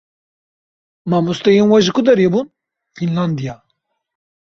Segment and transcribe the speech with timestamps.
[1.09, 2.47] Mamosteyên we ji ku derê bûn?
[2.95, 3.55] "Fînlandiya."